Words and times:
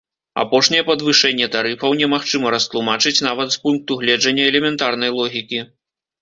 Апошняе 0.43 0.79
падвышэнне 0.85 1.47
тарыфаў 1.55 1.93
немагчыма 1.99 2.53
растлумачыць 2.55 3.23
нават 3.27 3.47
з 3.57 3.61
пункту 3.67 3.99
гледжання 4.01 4.49
элементарнай 4.55 5.15
логікі. 5.21 5.61